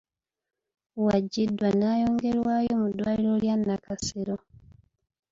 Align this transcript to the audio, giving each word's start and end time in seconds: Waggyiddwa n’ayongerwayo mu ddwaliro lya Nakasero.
Waggyiddwa 1.05 1.69
n’ayongerwayo 1.79 2.71
mu 2.81 2.87
ddwaliro 2.91 3.35
lya 3.43 3.55
Nakasero. 3.65 4.35